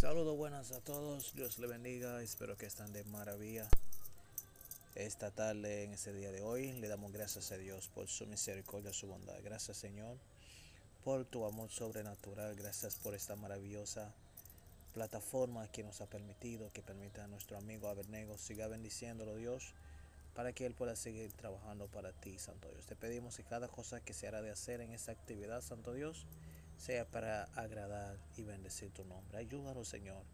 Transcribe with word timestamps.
Saludos 0.00 0.34
buenas 0.34 0.72
a 0.72 0.80
todos, 0.80 1.34
Dios 1.34 1.58
le 1.58 1.66
bendiga, 1.66 2.22
espero 2.22 2.56
que 2.56 2.64
estén 2.64 2.90
de 2.90 3.04
maravilla. 3.04 3.68
Esta 4.94 5.30
tarde, 5.30 5.84
en 5.84 5.92
este 5.92 6.14
día 6.14 6.32
de 6.32 6.40
hoy, 6.40 6.72
le 6.72 6.88
damos 6.88 7.12
gracias 7.12 7.52
a 7.52 7.58
Dios 7.58 7.88
por 7.88 8.08
su 8.08 8.26
misericordia, 8.26 8.94
su 8.94 9.08
bondad. 9.08 9.36
Gracias 9.44 9.76
Señor 9.76 10.16
por 11.04 11.26
tu 11.26 11.44
amor 11.44 11.68
sobrenatural, 11.68 12.56
gracias 12.56 12.96
por 12.96 13.14
esta 13.14 13.36
maravillosa 13.36 14.14
plataforma 14.94 15.70
que 15.70 15.82
nos 15.82 16.00
ha 16.00 16.06
permitido, 16.06 16.72
que 16.72 16.80
permita 16.80 17.24
a 17.24 17.28
nuestro 17.28 17.58
amigo 17.58 17.90
Abernego 17.90 18.38
siga 18.38 18.68
bendiciéndolo 18.68 19.36
Dios, 19.36 19.74
para 20.34 20.54
que 20.54 20.64
Él 20.64 20.72
pueda 20.72 20.96
seguir 20.96 21.30
trabajando 21.34 21.88
para 21.88 22.12
ti, 22.12 22.38
Santo 22.38 22.70
Dios. 22.70 22.86
Te 22.86 22.96
pedimos 22.96 23.36
que 23.36 23.44
cada 23.44 23.68
cosa 23.68 24.00
que 24.00 24.14
se 24.14 24.26
hará 24.26 24.40
de 24.40 24.50
hacer 24.50 24.80
en 24.80 24.92
esta 24.92 25.12
actividad, 25.12 25.60
Santo 25.60 25.92
Dios, 25.92 26.24
sea 26.80 27.04
para 27.04 27.44
agradar 27.54 28.16
y 28.36 28.42
bendecir 28.42 28.90
tu 28.90 29.04
nombre. 29.04 29.36
Ayúdanos, 29.36 29.86
Señor. 29.86 30.24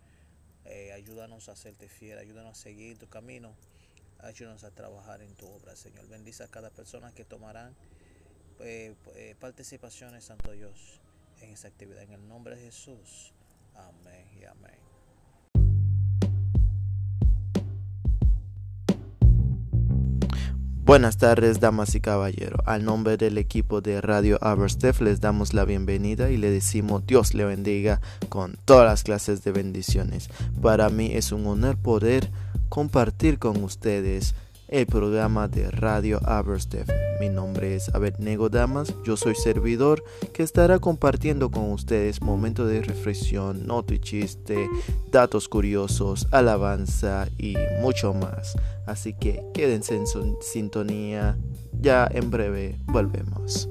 Eh, 0.64 0.92
ayúdanos 0.92 1.48
a 1.48 1.52
hacerte 1.52 1.88
fiel, 1.88 2.18
ayúdanos 2.18 2.58
a 2.58 2.62
seguir 2.62 2.98
tu 2.98 3.08
camino, 3.08 3.54
ayúdanos 4.20 4.62
a 4.64 4.70
trabajar 4.70 5.22
en 5.22 5.34
tu 5.34 5.46
obra, 5.48 5.74
Señor. 5.74 6.08
Bendice 6.08 6.44
a 6.44 6.48
cada 6.48 6.70
persona 6.70 7.12
que 7.12 7.24
tomarán 7.24 7.74
eh, 8.60 8.94
eh, 9.16 9.34
participaciones, 9.40 10.24
Santo 10.24 10.52
Dios, 10.52 11.00
en 11.40 11.50
esta 11.50 11.66
actividad. 11.66 12.02
En 12.02 12.12
el 12.12 12.28
nombre 12.28 12.54
de 12.54 12.62
Jesús. 12.62 13.32
Amén 13.74 14.26
y 14.40 14.44
amén. 14.44 14.85
Buenas 20.86 21.16
tardes, 21.16 21.58
damas 21.58 21.96
y 21.96 22.00
caballeros. 22.00 22.60
Al 22.64 22.84
nombre 22.84 23.16
del 23.16 23.38
equipo 23.38 23.80
de 23.80 24.00
Radio 24.00 24.38
Aberstef 24.40 25.00
les 25.00 25.20
damos 25.20 25.52
la 25.52 25.64
bienvenida 25.64 26.30
y 26.30 26.36
le 26.36 26.48
decimos 26.48 27.04
Dios 27.04 27.34
le 27.34 27.44
bendiga 27.44 28.00
con 28.28 28.56
todas 28.64 28.86
las 28.86 29.02
clases 29.02 29.42
de 29.42 29.50
bendiciones. 29.50 30.30
Para 30.62 30.88
mí 30.88 31.10
es 31.12 31.32
un 31.32 31.44
honor 31.48 31.76
poder 31.76 32.30
compartir 32.68 33.40
con 33.40 33.64
ustedes 33.64 34.36
el 34.68 34.86
programa 34.86 35.48
de 35.48 35.70
Radio 35.70 36.20
Aberstef. 36.24 36.88
Mi 37.20 37.28
nombre 37.28 37.76
es 37.76 37.94
Abednego 37.94 38.48
Damas, 38.48 38.94
yo 39.04 39.16
soy 39.16 39.34
servidor 39.34 40.02
que 40.32 40.42
estará 40.42 40.78
compartiendo 40.78 41.50
con 41.50 41.70
ustedes 41.72 42.20
momentos 42.20 42.68
de 42.68 42.82
reflexión, 42.82 43.66
noto 43.66 43.94
y 43.94 44.00
chiste, 44.00 44.68
datos 45.10 45.48
curiosos, 45.48 46.26
alabanza 46.30 47.28
y 47.38 47.56
mucho 47.80 48.12
más. 48.12 48.56
Así 48.86 49.14
que 49.14 49.42
quédense 49.54 49.96
en 49.96 50.06
su 50.06 50.38
sintonía, 50.40 51.38
ya 51.80 52.08
en 52.10 52.30
breve 52.30 52.78
volvemos. 52.86 53.68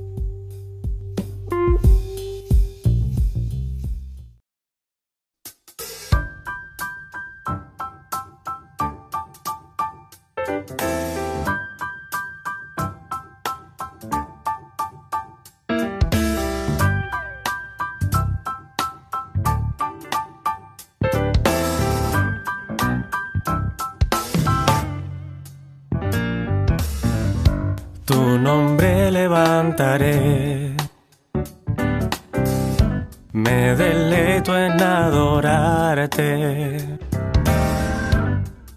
Me 33.34 33.76
deleito 33.76 34.58
en 34.58 34.82
adorarte. 34.82 36.78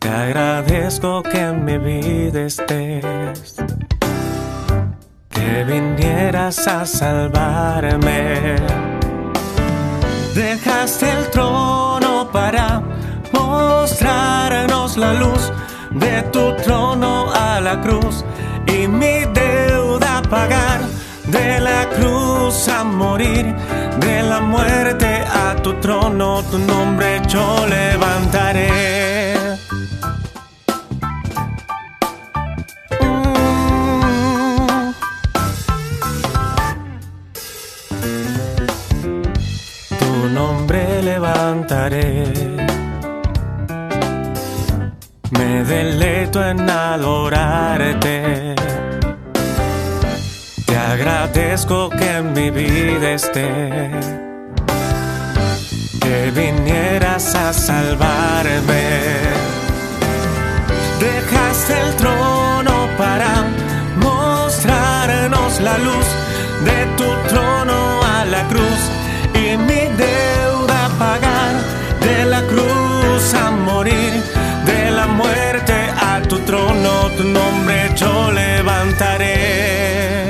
Te 0.00 0.08
agradezco 0.08 1.22
que 1.22 1.38
en 1.38 1.64
mi 1.64 1.78
vida 1.78 2.40
estés. 2.46 3.54
Que 5.30 5.64
vinieras 5.64 6.66
a 6.66 6.84
salvarme. 6.84 8.56
Dejaste 10.34 11.08
el 11.08 11.30
trono 11.30 12.28
para 12.32 12.82
mostrarnos 13.32 14.96
la 14.96 15.12
luz 15.14 15.52
de 15.92 16.22
tu 16.32 16.52
trono 16.64 17.32
a 17.32 17.60
la 17.60 17.80
cruz 17.80 18.24
y 18.66 18.88
mi 18.88 19.24
pagar, 20.28 20.80
de 21.26 21.60
la 21.60 21.88
cruz 21.96 22.68
a 22.68 22.84
morir, 22.84 23.54
de 24.00 24.22
la 24.22 24.40
muerte 24.40 25.24
a 25.44 25.56
tu 25.62 25.72
trono, 25.80 26.42
tu 26.50 26.58
nombre 26.58 27.20
yo 27.28 27.66
levantaré. 27.66 28.70
Mm. 33.00 34.92
Tu 39.98 40.12
nombre 40.38 41.02
levantaré. 41.02 42.32
Me 45.30 45.64
deleito 45.64 46.42
en 46.42 46.68
adorarte. 46.68 47.57
Que 51.66 52.16
en 52.18 52.32
mi 52.34 52.50
vida 52.50 53.12
esté. 53.14 53.50
Que 56.00 56.30
vinieras 56.30 57.34
a 57.34 57.52
salvarme. 57.52 58.84
Dejaste 61.00 61.80
el 61.80 61.94
trono 61.96 62.88
para 62.96 63.44
mostrarnos 63.96 65.60
la 65.60 65.78
luz 65.78 66.06
de 66.64 66.78
tu 66.96 67.28
trono 67.28 68.02
a 68.04 68.24
la 68.24 68.42
cruz 68.46 68.80
y 69.34 69.56
mi 69.56 69.82
deuda 70.06 70.88
pagar 70.98 71.54
de 72.00 72.24
la 72.24 72.42
cruz 72.42 73.34
a 73.34 73.50
morir 73.50 74.12
de 74.64 74.90
la 74.92 75.06
muerte 75.06 75.74
a 76.00 76.22
tu 76.22 76.38
trono, 76.40 77.10
tu 77.16 77.24
nombre 77.24 77.90
yo 77.96 78.30
levantaré. 78.30 80.27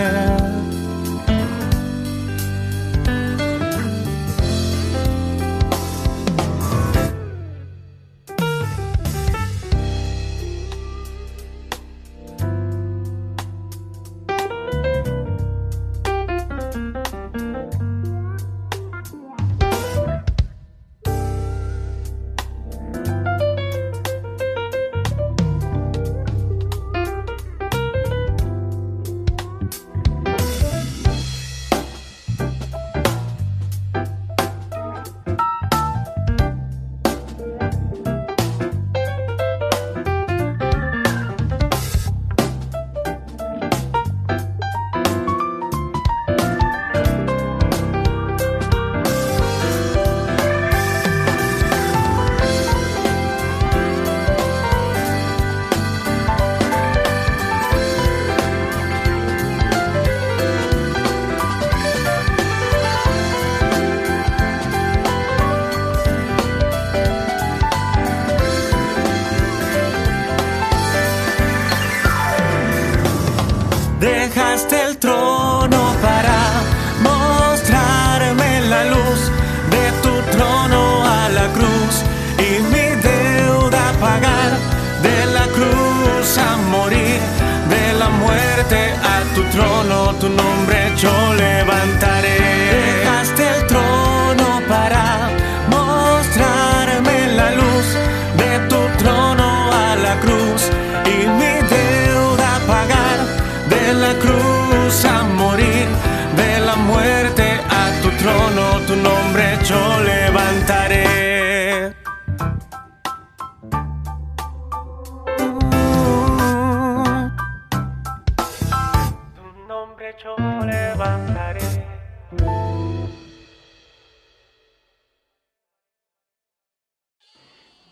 Tu 90.29 90.35
nombre 90.35 90.93
yo 90.97 91.35
levantaré 91.35 92.48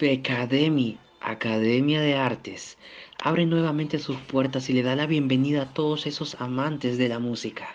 Becademy, 0.07 0.99
Academia 1.21 2.01
de 2.01 2.15
Artes, 2.15 2.79
abre 3.19 3.45
nuevamente 3.45 3.99
sus 3.99 4.17
puertas 4.19 4.71
y 4.71 4.73
le 4.73 4.85
da 4.85 4.95
la 4.95 5.07
bienvenida 5.07 5.63
a 5.63 5.75
todos 5.75 6.07
esos 6.07 6.41
amantes 6.41 6.97
de 6.97 7.09
la 7.09 7.19
música. 7.19 7.75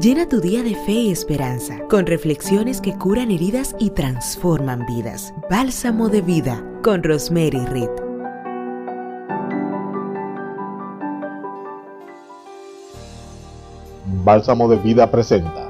Llena 0.00 0.28
tu 0.28 0.40
día 0.40 0.62
de 0.62 0.76
fe 0.76 0.92
y 0.92 1.10
esperanza 1.10 1.80
con 1.90 2.06
reflexiones 2.06 2.80
que 2.80 2.96
curan 2.96 3.32
heridas 3.32 3.74
y 3.80 3.90
transforman 3.90 4.86
vidas. 4.86 5.34
Bálsamo 5.50 6.08
de 6.08 6.20
vida 6.20 6.64
con 6.84 7.02
Rosemary 7.02 7.66
Reed. 7.66 7.90
Bálsamo 14.22 14.68
de 14.68 14.76
vida 14.76 15.10
presenta 15.10 15.68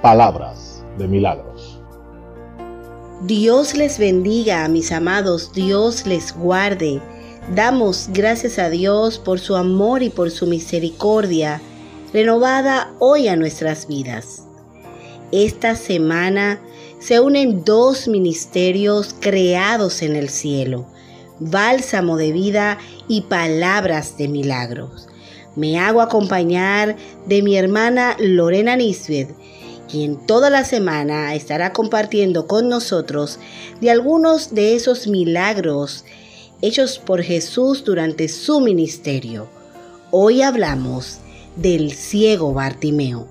palabras 0.00 0.75
de 0.98 1.08
milagros. 1.08 1.80
Dios 3.22 3.74
les 3.74 3.98
bendiga, 3.98 4.68
mis 4.68 4.92
amados, 4.92 5.52
Dios 5.54 6.06
les 6.06 6.36
guarde. 6.36 7.00
Damos 7.54 8.10
gracias 8.12 8.58
a 8.58 8.68
Dios 8.68 9.18
por 9.18 9.38
su 9.38 9.56
amor 9.56 10.02
y 10.02 10.10
por 10.10 10.30
su 10.30 10.46
misericordia 10.46 11.60
renovada 12.12 12.92
hoy 12.98 13.28
a 13.28 13.36
nuestras 13.36 13.88
vidas. 13.88 14.46
Esta 15.32 15.76
semana 15.76 16.60
se 16.98 17.20
unen 17.20 17.64
dos 17.64 18.06
ministerios 18.06 19.14
creados 19.18 20.02
en 20.02 20.16
el 20.16 20.28
cielo, 20.28 20.86
bálsamo 21.40 22.16
de 22.16 22.32
vida 22.32 22.78
y 23.08 23.22
palabras 23.22 24.16
de 24.18 24.28
milagros. 24.28 25.08
Me 25.56 25.78
hago 25.78 26.00
acompañar 26.00 26.96
de 27.26 27.42
mi 27.42 27.56
hermana 27.56 28.16
Lorena 28.18 28.76
Nisbet 28.76 29.34
quien 29.90 30.16
toda 30.16 30.50
la 30.50 30.64
semana 30.64 31.34
estará 31.34 31.72
compartiendo 31.72 32.46
con 32.46 32.68
nosotros 32.68 33.38
de 33.80 33.90
algunos 33.90 34.54
de 34.54 34.74
esos 34.74 35.06
milagros 35.06 36.04
hechos 36.62 36.98
por 36.98 37.22
Jesús 37.22 37.84
durante 37.84 38.28
su 38.28 38.60
ministerio. 38.60 39.46
Hoy 40.10 40.42
hablamos 40.42 41.18
del 41.56 41.92
ciego 41.92 42.52
Bartimeo. 42.52 43.26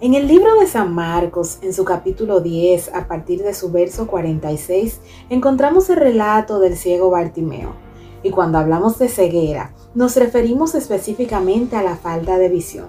En 0.00 0.14
el 0.14 0.28
libro 0.28 0.58
de 0.60 0.66
San 0.66 0.92
Marcos, 0.92 1.58
en 1.62 1.72
su 1.72 1.84
capítulo 1.84 2.40
10, 2.40 2.92
a 2.94 3.08
partir 3.08 3.42
de 3.42 3.54
su 3.54 3.70
verso 3.70 4.06
46, 4.06 5.00
encontramos 5.30 5.88
el 5.88 5.96
relato 5.96 6.58
del 6.58 6.76
ciego 6.76 7.10
Bartimeo. 7.10 7.74
Y 8.22 8.30
cuando 8.30 8.58
hablamos 8.58 8.98
de 8.98 9.08
ceguera, 9.08 9.72
nos 9.94 10.16
referimos 10.16 10.74
específicamente 10.74 11.76
a 11.76 11.82
la 11.82 11.96
falta 11.96 12.36
de 12.36 12.48
visión. 12.48 12.88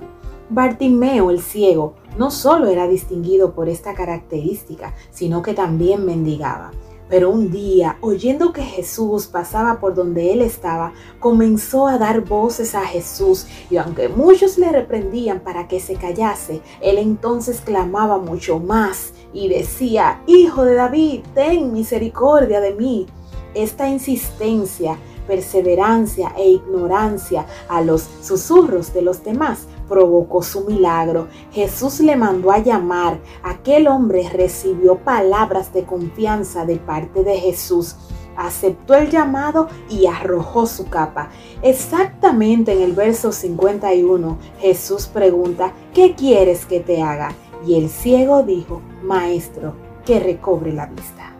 Bartimeo 0.49 1.31
el 1.31 1.41
ciego 1.41 1.95
no 2.17 2.31
solo 2.31 2.67
era 2.67 2.87
distinguido 2.87 3.53
por 3.53 3.67
esta 3.67 3.93
característica, 3.93 4.93
sino 5.11 5.41
que 5.41 5.53
también 5.53 6.05
mendigaba. 6.05 6.71
Pero 7.09 7.29
un 7.29 7.51
día, 7.51 7.97
oyendo 8.01 8.51
que 8.51 8.63
Jesús 8.63 9.27
pasaba 9.27 9.79
por 9.79 9.93
donde 9.93 10.33
él 10.33 10.41
estaba, 10.41 10.93
comenzó 11.19 11.87
a 11.87 11.99
dar 11.99 12.21
voces 12.21 12.73
a 12.73 12.81
Jesús 12.81 13.45
y 13.69 13.77
aunque 13.77 14.09
muchos 14.09 14.57
le 14.57 14.71
reprendían 14.71 15.39
para 15.39 15.67
que 15.67 15.79
se 15.79 15.95
callase, 15.95 16.61
él 16.81 16.97
entonces 16.97 17.61
clamaba 17.61 18.17
mucho 18.17 18.59
más 18.59 19.13
y 19.33 19.49
decía, 19.49 20.21
Hijo 20.25 20.63
de 20.63 20.75
David, 20.75 21.21
ten 21.35 21.73
misericordia 21.73 22.59
de 22.59 22.73
mí. 22.73 23.05
Esta 23.53 23.87
insistencia, 23.87 24.97
perseverancia 25.27 26.33
e 26.37 26.49
ignorancia 26.49 27.45
a 27.69 27.81
los 27.81 28.07
susurros 28.21 28.93
de 28.93 29.01
los 29.03 29.23
demás 29.23 29.67
provocó 29.87 30.41
su 30.41 30.61
milagro. 30.61 31.27
Jesús 31.51 31.99
le 31.99 32.15
mandó 32.15 32.51
a 32.51 32.59
llamar. 32.59 33.19
Aquel 33.43 33.87
hombre 33.87 34.29
recibió 34.29 34.97
palabras 34.97 35.73
de 35.73 35.83
confianza 35.83 36.65
de 36.65 36.77
parte 36.77 37.23
de 37.23 37.37
Jesús 37.37 37.95
aceptó 38.35 38.95
el 38.95 39.09
llamado 39.09 39.67
y 39.89 40.07
arrojó 40.07 40.67
su 40.67 40.87
capa. 40.89 41.29
Exactamente 41.61 42.73
en 42.73 42.81
el 42.81 42.93
verso 42.93 43.31
51, 43.31 44.37
Jesús 44.59 45.07
pregunta, 45.07 45.73
¿qué 45.93 46.15
quieres 46.15 46.65
que 46.65 46.79
te 46.79 47.01
haga? 47.01 47.33
Y 47.65 47.75
el 47.75 47.89
ciego 47.89 48.43
dijo, 48.43 48.81
Maestro, 49.03 49.73
que 50.05 50.19
recobre 50.19 50.71
la 50.71 50.87
vista. 50.87 51.33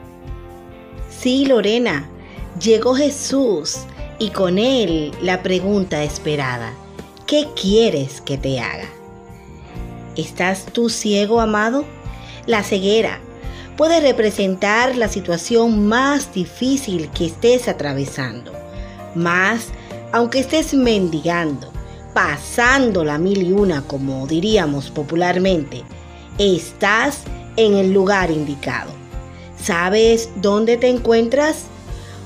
Sí, 1.09 1.45
Lorena, 1.45 2.09
llegó 2.59 2.95
Jesús 2.95 3.86
y 4.19 4.30
con 4.30 4.57
él 4.57 5.12
la 5.21 5.44
pregunta 5.44 6.03
esperada. 6.03 6.74
¿Qué 7.27 7.48
quieres 7.60 8.22
que 8.22 8.38
te 8.38 8.60
haga? 8.60 8.88
¿Estás 10.16 10.66
tú 10.66 10.89
ciego, 10.89 11.42
amado? 11.42 11.83
La 12.45 12.62
ceguera 12.62 13.19
puede 13.78 14.00
representar 14.00 14.95
la 14.95 15.07
situación 15.07 15.88
más 15.88 16.31
difícil 16.35 17.09
que 17.09 17.26
estés 17.26 17.68
atravesando. 17.68 18.52
Más, 19.16 19.69
aunque 20.11 20.38
estés 20.38 20.76
mendigando, 20.76 21.71
pasando 22.14 23.04
la 23.04 23.18
mil 23.18 23.42
y 23.42 23.54
una, 23.54 23.81
como 23.81 24.28
diríamos 24.28 24.92
popularmente, 24.92 25.81
estás 26.38 27.23
en 27.56 27.73
el 27.73 27.92
lugar 27.92 28.30
indicado. 28.30 28.92
¿Sabes 29.59 30.30
dónde 30.35 30.78
te 30.78 30.90
encuentras? 30.90 31.64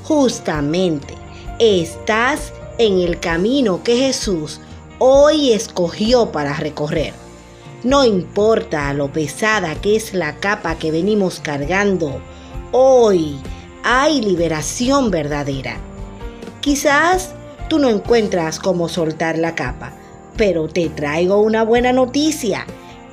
Justamente, 0.03 1.13
estás 1.57 2.51
en 2.77 2.99
el 2.99 3.21
camino 3.21 3.81
que 3.81 3.95
Jesús 3.95 4.59
hoy 4.99 5.53
escogió 5.53 6.31
para 6.31 6.53
recorrer. 6.53 7.13
No 7.83 8.03
importa 8.03 8.93
lo 8.93 9.11
pesada 9.11 9.75
que 9.75 9.95
es 9.95 10.13
la 10.13 10.35
capa 10.35 10.75
que 10.75 10.91
venimos 10.91 11.39
cargando, 11.39 12.21
hoy 12.73 13.39
hay 13.83 14.21
liberación 14.21 15.09
verdadera. 15.09 15.77
Quizás 16.59 17.31
tú 17.69 17.79
no 17.79 17.89
encuentras 17.89 18.59
cómo 18.59 18.89
soltar 18.89 19.37
la 19.37 19.55
capa, 19.55 19.93
pero 20.35 20.67
te 20.67 20.89
traigo 20.89 21.37
una 21.37 21.63
buena 21.63 21.93
noticia. 21.93 22.65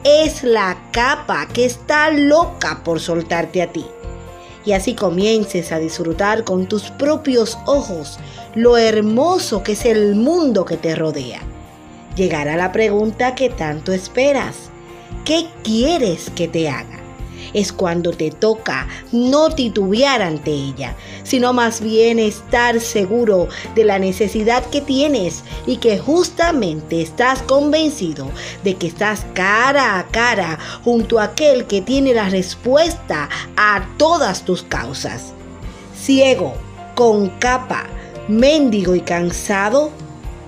Es 0.03 0.43
la 0.43 0.77
capa 0.91 1.47
que 1.47 1.65
está 1.65 2.11
loca 2.11 2.81
por 2.85 2.99
soltarte 2.99 3.63
a 3.63 3.71
ti. 3.71 3.87
Y 4.65 4.73
así 4.73 4.95
comiences 4.95 5.71
a 5.71 5.79
disfrutar 5.79 6.43
con 6.43 6.67
tus 6.67 6.91
propios 6.91 7.57
ojos 7.67 8.19
lo 8.57 8.77
hermoso 8.77 9.63
que 9.63 9.73
es 9.73 9.87
el 9.87 10.17
mundo 10.17 10.65
que 10.65 10.77
te 10.77 10.97
rodea 10.97 11.41
llegará 12.17 12.57
la 12.57 12.73
pregunta 12.73 13.35
que 13.35 13.51
tanto 13.51 13.93
esperas. 13.93 14.71
¿Qué 15.25 15.47
quieres 15.63 16.31
que 16.31 16.49
te 16.49 16.69
haga? 16.69 17.01
Es 17.53 17.73
cuando 17.73 18.11
te 18.11 18.31
toca 18.31 18.89
no 19.13 19.51
titubear 19.51 20.21
ante 20.21 20.51
ella, 20.51 20.97
sino 21.23 21.53
más 21.53 21.81
bien 21.81 22.19
estar 22.19 22.81
seguro 22.81 23.49
de 23.75 23.85
la 23.85 23.99
necesidad 23.99 24.65
que 24.67 24.81
tienes 24.81 25.43
y 25.67 25.77
que 25.77 25.99
justamente 25.99 27.03
estás 27.03 27.43
convencido 27.43 28.31
de 28.65 28.75
que 28.75 28.89
estás 28.89 29.27
cara 29.35 29.99
a 29.99 30.07
cara 30.09 30.59
junto 30.85 31.21
a 31.21 31.25
aquel 31.25 31.67
que 31.67 31.83
tiene 31.83 32.15
la 32.15 32.29
respuesta 32.29 33.29
a 33.57 33.87
todas 33.97 34.45
tus 34.45 34.63
causas. 34.63 35.33
Ciego, 35.97 36.55
con 36.95 37.29
capa, 37.39 37.87
mendigo 38.29 38.95
y 38.95 39.01
cansado, 39.01 39.91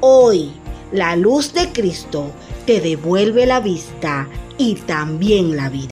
hoy 0.00 0.52
la 0.92 1.16
luz 1.16 1.52
de 1.52 1.68
Cristo 1.73 2.30
te 2.66 2.80
devuelve 2.80 3.47
la 3.47 3.61
vista 3.61 4.26
y 4.57 4.75
también 4.75 5.57
la 5.57 5.68
vida. 5.68 5.90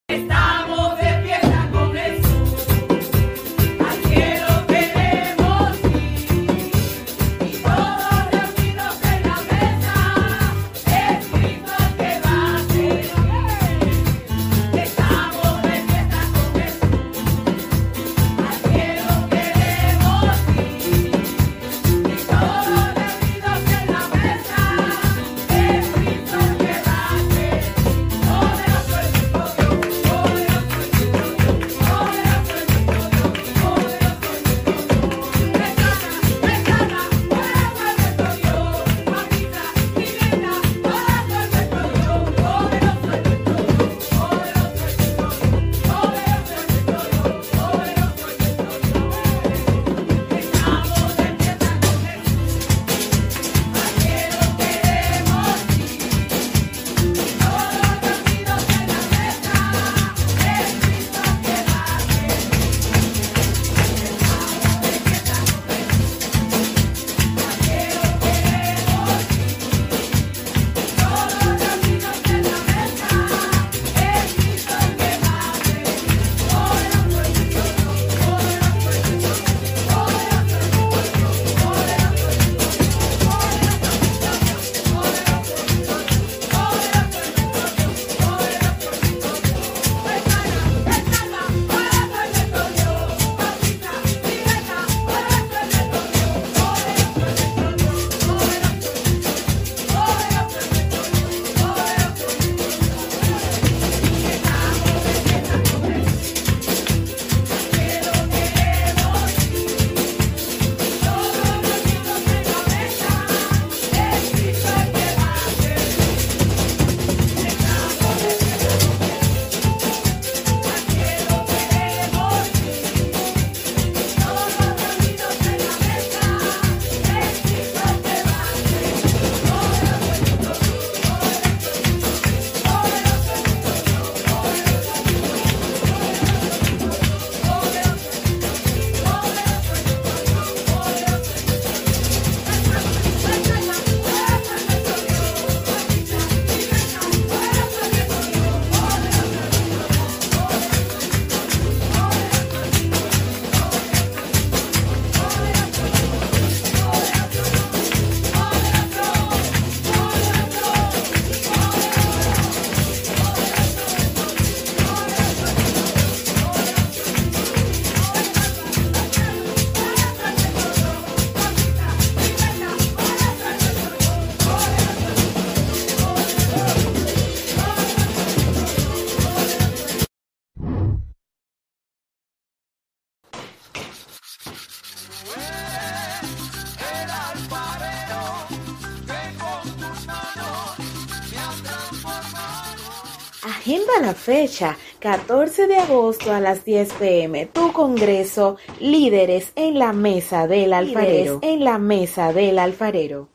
La 194.07 194.15
fecha, 194.15 194.79
14 195.01 195.67
de 195.67 195.79
agosto 195.79 196.33
a 196.33 196.39
las 196.39 196.65
10 196.65 196.93
pm, 196.93 197.47
tu 197.47 197.73
congreso 197.73 198.57
Líderes 198.79 199.51
en 199.57 199.81
la 199.81 199.93
Mesa 199.93 200.47
del 200.47 200.73
Alfarero. 200.75 201.41
en 201.43 201.65
la 201.65 201.79
Mesa 201.79 202.33
del 202.33 202.61
Alfarero. 202.61 203.29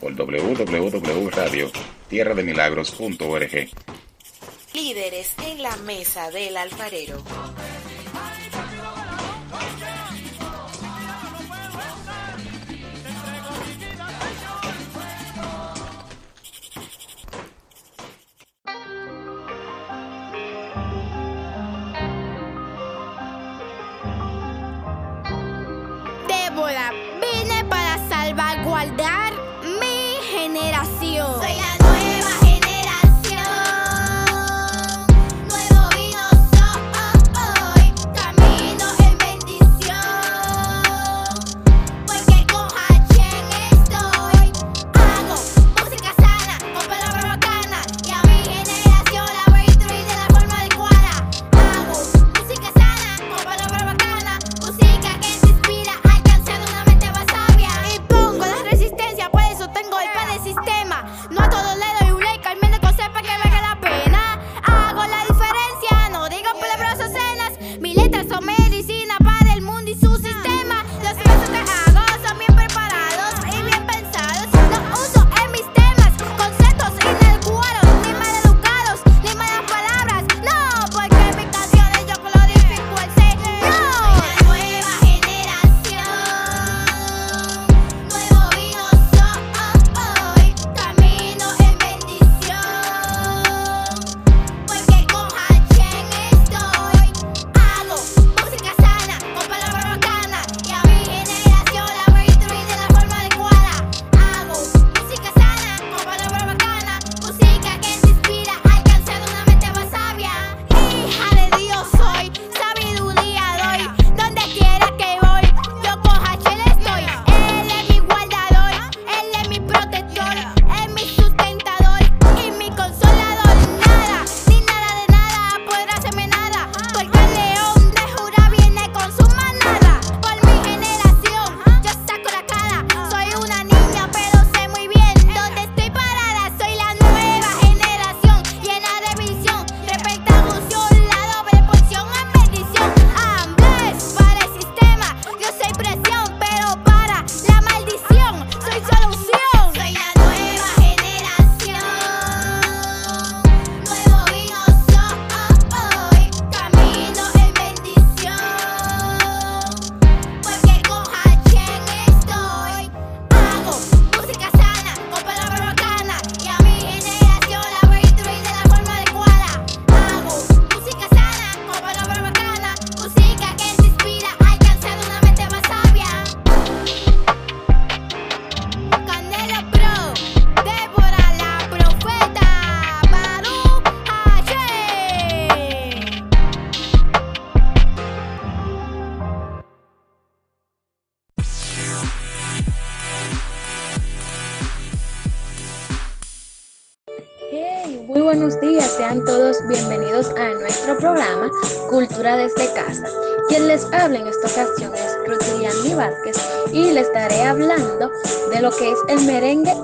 Por 0.00 0.14
Líderes 4.72 5.34
en 5.44 5.60
la 5.60 5.76
Mesa 5.78 6.30
del 6.30 6.56
Alfarero. 6.56 7.16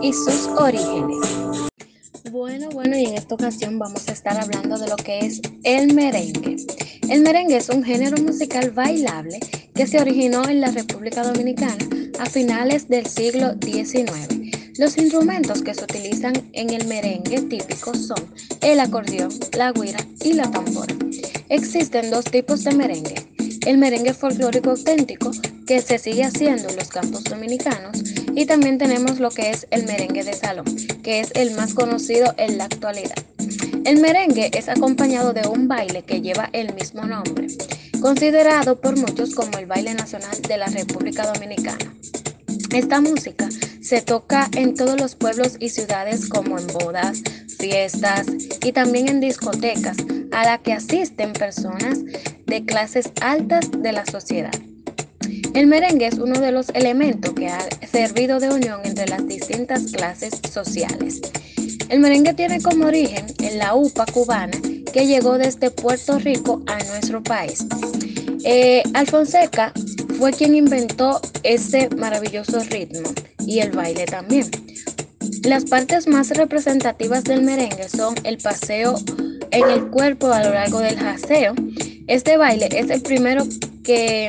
Y 0.07 0.13
sus 0.13 0.47
orígenes. 0.57 1.19
Bueno, 2.31 2.69
bueno, 2.71 2.97
y 2.97 3.07
en 3.07 3.15
esta 3.15 3.35
ocasión 3.35 3.77
vamos 3.77 4.09
a 4.09 4.13
estar 4.13 4.41
hablando 4.41 4.79
de 4.79 4.89
lo 4.89 4.95
que 4.95 5.19
es 5.19 5.41
el 5.65 5.95
merengue. 5.95 6.57
El 7.09 7.23
merengue 7.23 7.57
es 7.57 7.69
un 7.71 7.83
género 7.83 8.17
musical 8.23 8.71
bailable 8.71 9.41
que 9.75 9.87
se 9.87 10.01
originó 10.01 10.49
en 10.49 10.61
la 10.61 10.71
República 10.71 11.25
Dominicana 11.25 11.85
a 12.21 12.27
finales 12.27 12.89
del 12.89 13.07
siglo 13.07 13.55
XIX. 13.61 14.79
Los 14.79 14.97
instrumentos 14.97 15.63
que 15.63 15.75
se 15.75 15.83
utilizan 15.83 16.35
en 16.53 16.71
el 16.71 16.87
merengue 16.87 17.43
típico 17.43 17.93
son 17.95 18.33
el 18.63 18.79
acordeón, 18.79 19.31
la 19.57 19.73
guira 19.73 20.07
y 20.23 20.35
la 20.35 20.49
tambora. 20.49 20.95
Existen 21.49 22.11
dos 22.11 22.27
tipos 22.27 22.63
de 22.63 22.75
merengue. 22.77 23.36
El 23.67 23.79
merengue 23.79 24.15
folclórico 24.15 24.71
auténtico, 24.71 25.33
que 25.67 25.81
se 25.81 25.99
sigue 25.99 26.23
haciendo 26.23 26.69
en 26.69 26.77
los 26.77 26.87
campos 26.87 27.25
dominicanos, 27.25 28.01
y 28.33 28.47
también 28.47 28.79
tenemos 28.79 29.19
lo 29.19 29.29
que 29.31 29.51
es 29.51 29.67
el 29.73 29.87
merengue 29.87 30.23
de 30.23 30.35
salón, 30.35 30.67
que 31.03 31.19
es 31.19 31.33
el 31.35 31.51
más 31.57 31.75
conocido 31.75 32.33
en 32.37 32.59
la 32.59 32.67
actualidad. 32.67 33.19
El 33.85 34.01
merengue 34.01 34.53
es 34.57 34.69
acompañado 34.69 35.33
de 35.33 35.49
un 35.49 35.67
baile 35.67 36.05
que 36.05 36.21
lleva 36.21 36.49
el 36.53 36.75
mismo 36.75 37.07
nombre, 37.07 37.49
considerado 38.01 38.81
por 38.81 38.97
muchos 38.97 39.35
como 39.35 39.59
el 39.59 39.67
baile 39.67 39.95
nacional 39.95 40.41
de 40.43 40.59
la 40.59 40.67
República 40.67 41.27
Dominicana. 41.27 41.93
Esta 42.73 43.01
música 43.01 43.49
se 43.81 44.01
toca 44.01 44.49
en 44.57 44.75
todos 44.75 45.01
los 45.01 45.17
pueblos 45.17 45.57
y 45.59 45.71
ciudades 45.71 46.29
como 46.29 46.57
en 46.57 46.69
bodas, 46.69 47.21
fiestas 47.59 48.27
y 48.63 48.71
también 48.71 49.09
en 49.09 49.21
discotecas 49.21 49.97
a 50.31 50.45
la 50.45 50.59
que 50.59 50.73
asisten 50.73 51.33
personas 51.33 51.99
de 52.47 52.65
clases 52.65 53.11
altas 53.21 53.71
de 53.71 53.93
la 53.93 54.07
sociedad. 54.07 54.55
El 55.55 55.67
merengue 55.67 56.07
es 56.07 56.19
uno 56.19 56.39
de 56.39 56.53
los 56.53 56.69
elementos 56.71 57.33
que 57.33 57.49
ha 57.49 57.67
servido 57.91 58.41
de 58.41 58.51
unión 58.51 58.81
entre 58.85 59.07
las 59.09 59.27
distintas 59.27 59.85
clases 59.93 60.41
sociales. 60.53 61.21
El 61.89 62.01
merengue 62.01 62.35
tiene 62.35 62.61
como 62.61 62.87
origen 62.87 63.27
en 63.39 63.59
la 63.59 63.75
UPA 63.75 64.07
cubana 64.07 64.59
que 64.93 65.07
llegó 65.07 65.39
desde 65.39 65.71
Puerto 65.71 66.19
Rico 66.19 66.63
a 66.67 66.77
nuestro 66.85 67.23
país. 67.23 67.65
Eh, 68.45 68.83
Alfonseca 68.95 69.73
fue 70.19 70.33
quien 70.33 70.55
inventó 70.55 71.21
ese 71.43 71.89
maravilloso 71.91 72.61
ritmo 72.61 73.09
y 73.41 73.61
el 73.61 73.73
baile 73.73 74.07
también. 74.07 74.51
Las 75.43 75.65
partes 75.65 76.07
más 76.07 76.31
representativas 76.31 77.25
del 77.25 77.43
merengue 77.43 77.89
son 77.89 78.15
el 78.25 78.39
paseo 78.39 78.97
en 79.51 79.71
el 79.71 79.87
cuerpo 79.89 80.33
a 80.33 80.43
lo 80.43 80.53
largo 80.53 80.81
del 80.81 80.99
jaseo. 80.99 81.55
Este 82.09 82.37
baile 82.37 82.69
es 82.71 82.89
el 82.91 83.03
primero 83.03 83.43
que 83.83 84.29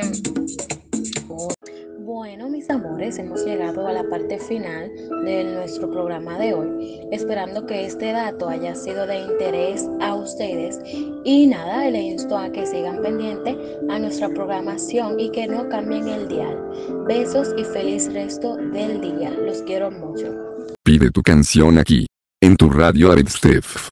bueno, 2.00 2.48
mis 2.48 2.68
amores, 2.70 3.18
hemos 3.18 3.44
llegado 3.44 3.86
a 3.86 3.92
la 3.92 4.02
parte 4.08 4.38
final 4.38 4.90
de 5.24 5.44
nuestro 5.44 5.88
programa 5.90 6.38
de 6.38 6.54
hoy, 6.54 7.00
esperando 7.12 7.66
que 7.66 7.84
este 7.86 8.12
dato 8.12 8.48
haya 8.48 8.74
sido 8.74 9.06
de 9.06 9.18
interés 9.18 9.86
a 10.00 10.14
ustedes 10.14 10.80
y 11.24 11.46
nada, 11.46 11.88
le 11.88 12.00
insto 12.00 12.36
a 12.36 12.50
que 12.50 12.66
sigan 12.66 13.00
pendientes 13.00 13.56
a 13.88 13.98
nuestra 13.98 14.28
programación 14.30 15.20
y 15.20 15.30
que 15.30 15.46
no 15.46 15.68
cambien 15.68 16.08
el 16.08 16.26
dial. 16.26 16.58
Besos 17.06 17.54
y 17.56 17.64
feliz 17.64 18.12
resto 18.12 18.56
del 18.56 19.00
día. 19.00 19.30
Los 19.30 19.62
quiero 19.62 19.90
mucho. 19.90 20.34
Pide 20.82 21.10
tu 21.10 21.22
canción 21.22 21.78
aquí, 21.78 22.06
en 22.40 22.56
tu 22.56 22.70
radio 22.70 23.14
Steph. 23.28 23.90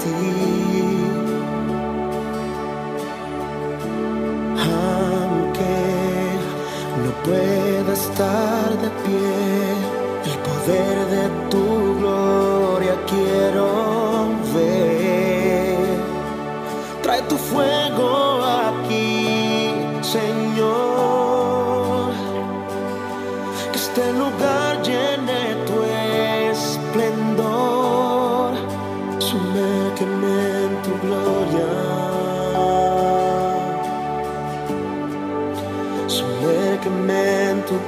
Ti. 0.00 0.20
Aunque 4.74 5.76
no 7.02 7.10
pueda 7.24 7.92
estar 7.92 8.68
de 8.82 8.90
pie, 9.04 9.36
el 10.28 10.36
poder 10.48 10.96
de 11.14 11.24
tu 11.50 11.64
gloria 11.98 12.94
quiero 13.06 13.97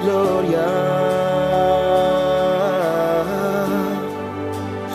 gloria, 0.03 0.67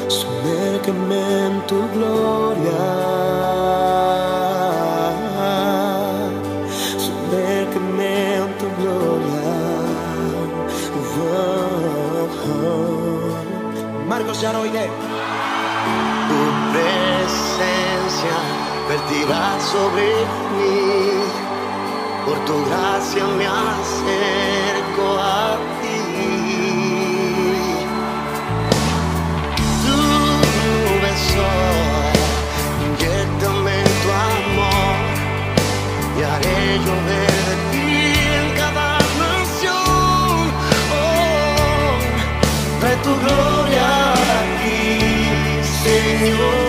sumérgeme 0.08 1.22
en 1.46 1.62
tu 1.68 1.80
gloria. 1.96 2.82
Sumérgeme 7.06 8.36
en 8.38 8.50
tu 8.60 8.68
gloria. 8.80 9.46
Marcos 14.08 14.40
Yaroide. 14.42 14.90
Tu 16.30 16.40
presencia 16.74 18.38
vertirá 18.88 19.60
sobre 19.72 20.06
mí. 20.56 20.76
Por 22.26 22.38
tu 22.46 22.56
gracia 22.66 23.26
me 23.38 23.46
acerco 23.46 24.55
Señor. 46.18 46.65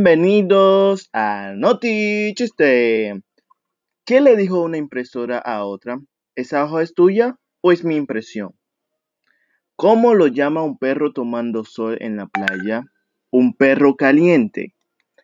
Bienvenidos 0.00 1.10
a 1.12 1.54
Noti 1.56 2.32
Chiste. 2.36 3.20
¿Qué 4.06 4.20
le 4.20 4.36
dijo 4.36 4.62
una 4.62 4.76
impresora 4.76 5.38
a 5.38 5.64
otra? 5.64 5.98
¿Esa 6.36 6.64
hoja 6.64 6.82
es 6.82 6.94
tuya 6.94 7.36
o 7.62 7.72
es 7.72 7.82
mi 7.82 7.96
impresión? 7.96 8.54
¿Cómo 9.74 10.14
lo 10.14 10.28
llama 10.28 10.62
un 10.62 10.78
perro 10.78 11.12
tomando 11.12 11.64
sol 11.64 11.96
en 11.98 12.16
la 12.16 12.28
playa? 12.28 12.84
Un 13.32 13.54
perro 13.54 13.96
caliente. 13.96 14.76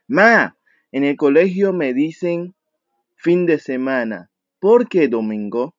Ma, 0.09 0.57
en 0.91 1.05
el 1.05 1.17
colegio 1.17 1.73
me 1.73 1.95
dicen 1.95 2.57
fin 3.15 3.47
de 3.47 3.61
semana. 3.61 4.33
¿Por 4.59 4.89
qué 4.89 5.07
domingo? 5.07 5.77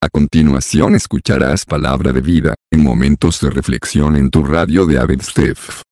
A 0.00 0.08
continuación 0.08 0.94
escucharás 0.94 1.66
Palabra 1.66 2.14
de 2.14 2.22
Vida, 2.22 2.54
en 2.70 2.82
momentos 2.82 3.42
de 3.42 3.50
reflexión 3.50 4.16
en 4.16 4.30
tu 4.30 4.42
radio 4.42 4.86
de 4.86 4.98
Abedstef. 4.98 5.82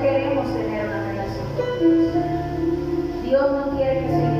queremos 0.00 0.46
tener 0.54 0.86
una 0.86 1.06
relación 1.08 1.46
con 1.56 1.78
Dios. 1.78 2.14
Dios 3.22 3.50
no 3.52 3.76
quiere 3.76 4.00
que 4.00 4.08
se 4.08 4.31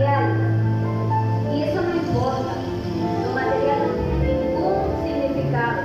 Y 0.00 1.62
eso 1.62 1.82
no 1.82 1.94
importa. 1.94 2.54
Lo 3.22 3.34
material 3.34 3.80
no 3.84 3.92
tiene 4.00 4.46
ningún 4.46 4.74
significado. 5.04 5.82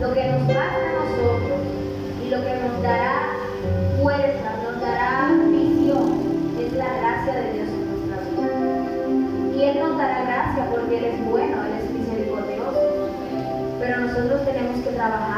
Lo 0.00 0.12
que 0.12 0.26
nos 0.26 0.46
basta 0.48 0.82
a 0.82 0.92
nosotros 0.98 1.60
y 2.24 2.30
lo 2.30 2.42
que 2.42 2.54
nos 2.56 2.82
dará 2.82 3.28
fuerza, 4.02 4.50
nos 4.64 4.80
dará 4.80 5.30
visión, 5.52 6.18
es 6.58 6.72
la 6.72 6.86
gracia 6.98 7.34
de 7.34 7.52
Dios 7.52 7.68
en 7.68 8.10
nuestra 8.10 8.16
vida. 8.26 9.56
Y 9.56 9.62
Él 9.62 9.78
nos 9.86 9.98
dará 9.98 10.22
gracia 10.24 10.66
porque 10.72 10.98
Él 10.98 11.04
es 11.04 11.24
bueno, 11.30 11.56
Él 11.64 11.72
es 11.78 11.90
misericordioso. 11.92 13.10
Pero 13.78 14.00
nosotros 14.00 14.44
tenemos 14.46 14.80
que 14.84 14.90
trabajar 14.90 15.37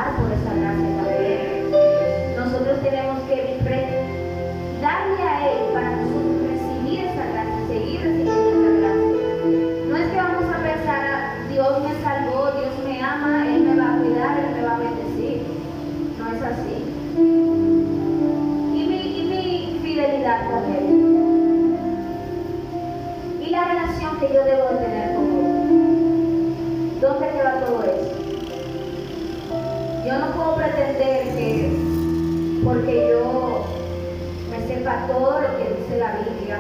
todo 35.11 35.41
lo 35.41 35.49
que 35.59 35.75
dice 35.75 35.99
la 35.99 36.13
Biblia, 36.23 36.59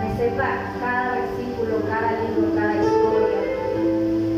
me 0.00 0.16
sepa 0.16 0.46
cada 0.80 1.18
versículo, 1.18 1.82
cada 1.88 2.12
libro, 2.22 2.54
cada 2.54 2.74
historia. 2.76 3.38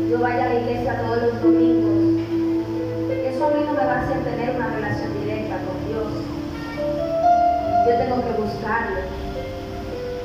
Yo 0.09 0.19
vaya 0.19 0.45
a 0.45 0.49
la 0.49 0.59
iglesia 0.59 1.01
todos 1.01 1.21
los 1.21 1.43
domingos. 1.43 1.99
Eso 3.13 3.45
a 3.45 3.49
mí 3.51 3.61
no 3.65 3.73
me 3.73 3.85
va 3.85 3.93
a 3.93 4.01
hacer 4.01 4.23
tener 4.23 4.55
una 4.55 4.67
relación 4.73 5.13
directa 5.21 5.55
con 5.65 5.77
Dios. 5.87 6.09
Yo 7.87 7.93
tengo 7.95 8.17
que 8.25 8.41
buscarle. 8.41 9.01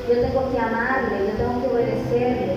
Yo 0.09 0.21
tengo 0.21 0.53
que 0.53 0.59
amarle, 0.59 1.17
yo 1.27 1.33
tengo 1.37 1.61
que 1.61 1.69
obedecerle. 1.69 2.57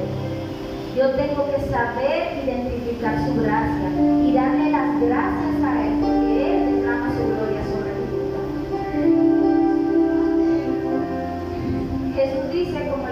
Yo 0.96 1.10
tengo 1.12 1.46
que 1.52 1.62
saber 1.70 2.44
identificar 2.44 3.16
su 3.26 3.42
gracia 3.42 3.90
y 4.26 4.34
darle 4.34 4.72
las 4.72 5.02
gracias 5.02 5.47
Cristo 12.58 12.76
é 12.76 12.86
como 12.90 13.07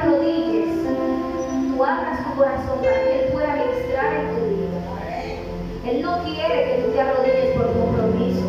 arrodilles 0.00 0.68
o 1.76 1.84
abras 1.84 2.24
tu 2.24 2.34
corazón 2.36 2.78
para 2.80 3.04
que 3.04 3.20
Él 3.20 3.32
pueda 3.32 3.54
ministrar 3.54 4.14
en 4.14 4.28
tu 4.30 4.40
vida. 4.46 4.80
Él 5.86 6.02
no 6.02 6.22
quiere 6.24 6.64
que 6.64 6.82
tú 6.82 6.92
te 6.92 7.00
arrodilles 7.00 7.56
por 7.56 7.72
compromiso. 7.72 8.46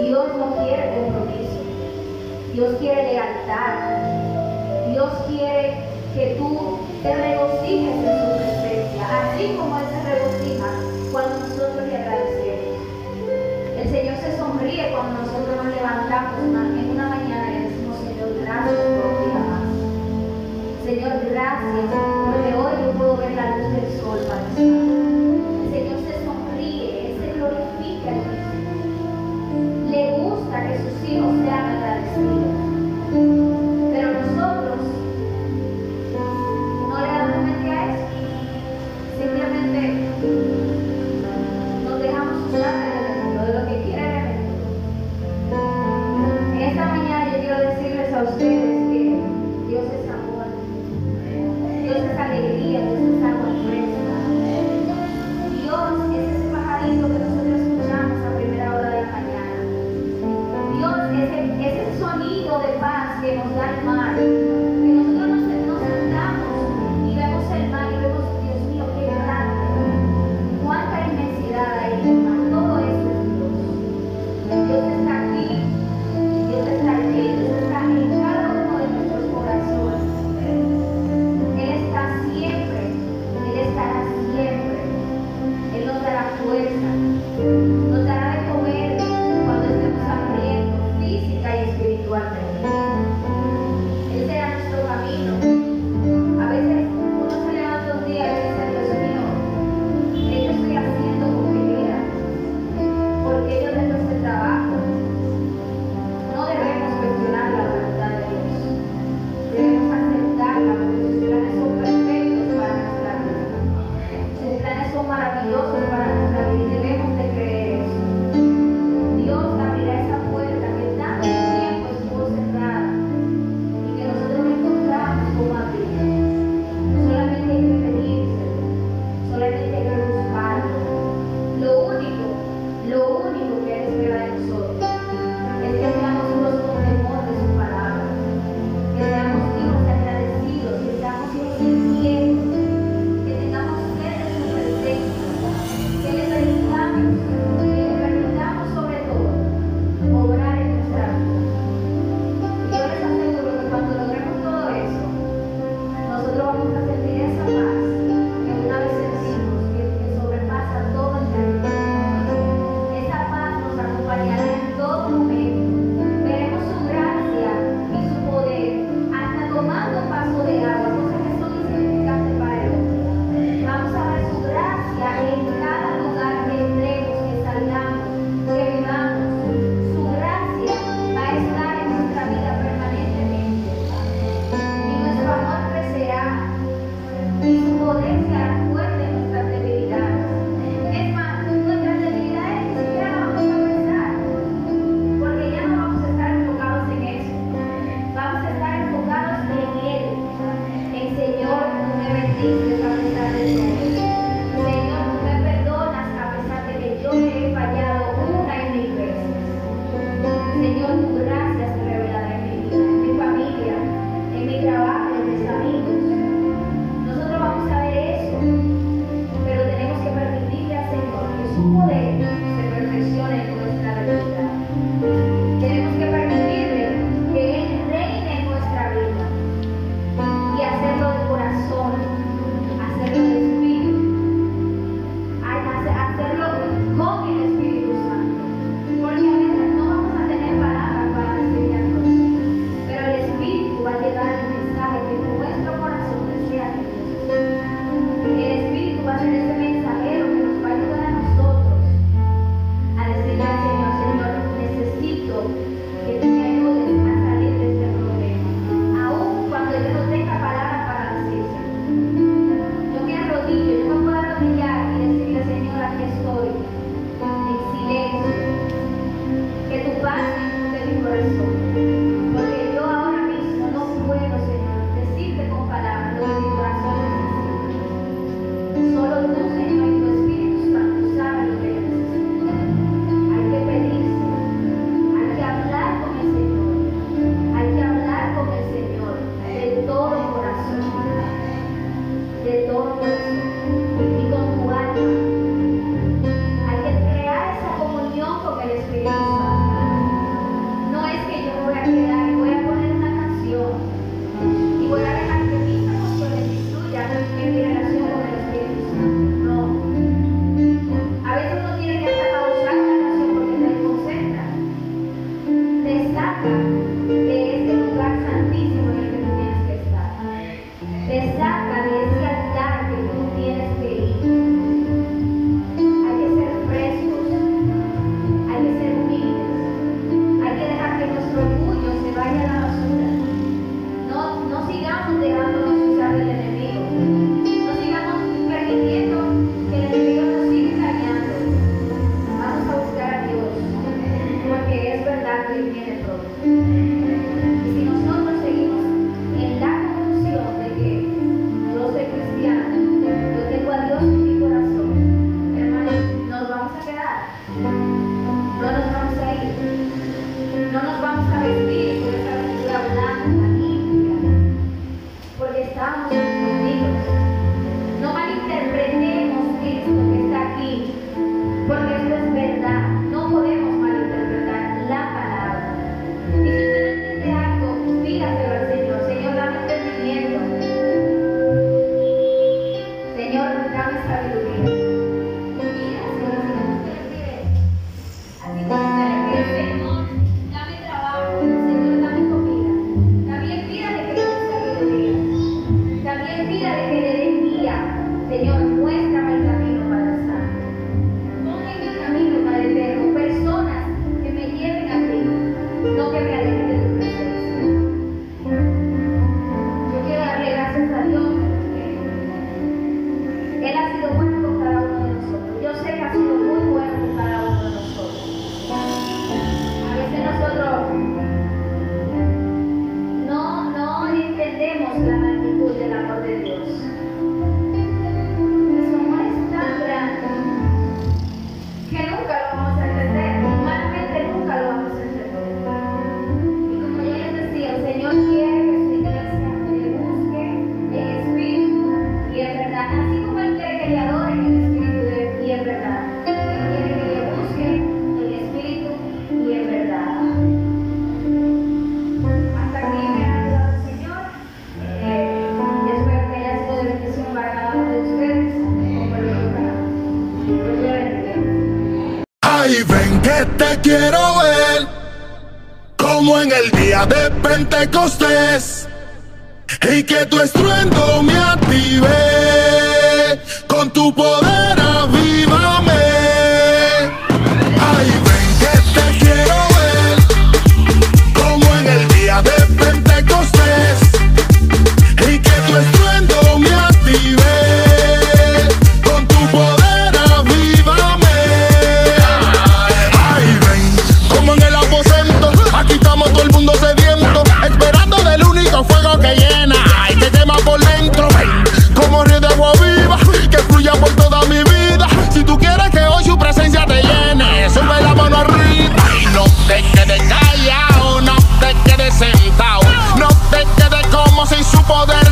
Dios 0.00 0.26
no 0.36 0.56
quiere 0.56 0.94
compromiso. 0.94 1.58
Dios 2.52 2.76
quiere 2.80 3.02
lealtad. 3.12 4.92
Dios 4.92 5.10
quiere 5.28 5.76
que 6.14 6.34
tú 6.38 6.78
te 7.02 7.14
regocijes 7.14 7.94
en 7.94 8.18
su 8.18 8.36
presencia, 8.36 9.06
así 9.22 9.54
como 9.56 9.78
Él 9.78 9.84
se 9.86 10.14
regocija 10.14 10.66
cuando 11.12 11.38
nosotros 11.38 11.86
le 11.86 11.96
agradecemos. 11.96 12.78
El 13.78 13.88
Señor 13.90 14.16
se 14.16 14.36
sonríe 14.36 14.90
cuando 14.90 15.22
nosotros 15.22 15.56
nos 15.56 15.74
levantamos 15.74 16.32
una. 16.48 16.67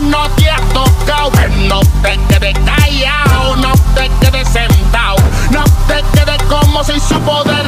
no 0.03 0.29
te 0.31 0.51
ha 0.51 0.57
tocado. 0.73 1.31
No 1.69 1.81
te 2.03 2.19
quedes 2.29 2.59
callado, 2.65 3.57
no 3.57 3.73
te 3.95 4.11
quedes 4.21 4.49
sentado, 4.49 5.17
no 5.51 5.65
te 5.87 6.03
quedes 6.15 6.43
como 6.45 6.85
si 6.85 6.99
su 7.01 7.19
poder 7.21 7.66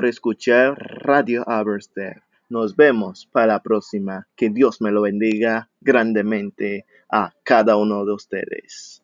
por 0.00 0.08
escuchar 0.08 0.78
Radio 1.04 1.46
Aberstep. 1.46 2.22
Nos 2.48 2.74
vemos 2.74 3.28
para 3.30 3.48
la 3.48 3.62
próxima. 3.62 4.26
Que 4.34 4.48
Dios 4.48 4.80
me 4.80 4.90
lo 4.92 5.02
bendiga 5.02 5.68
grandemente 5.78 6.86
a 7.12 7.34
cada 7.44 7.76
uno 7.76 8.06
de 8.06 8.14
ustedes. 8.14 8.99